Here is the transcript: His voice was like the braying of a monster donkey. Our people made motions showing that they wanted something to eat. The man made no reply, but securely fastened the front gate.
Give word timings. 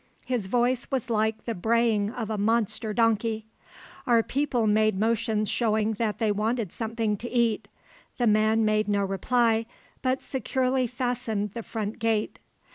His 0.25 0.47
voice 0.47 0.89
was 0.89 1.11
like 1.11 1.45
the 1.45 1.53
braying 1.53 2.09
of 2.09 2.31
a 2.31 2.37
monster 2.39 2.91
donkey. 2.91 3.45
Our 4.07 4.23
people 4.23 4.65
made 4.65 4.97
motions 4.97 5.47
showing 5.47 5.91
that 5.99 6.17
they 6.17 6.31
wanted 6.31 6.71
something 6.71 7.15
to 7.17 7.29
eat. 7.29 7.67
The 8.17 8.25
man 8.25 8.65
made 8.65 8.87
no 8.87 9.05
reply, 9.05 9.67
but 10.01 10.23
securely 10.23 10.87
fastened 10.87 11.51
the 11.53 11.61
front 11.61 11.99
gate. 11.99 12.39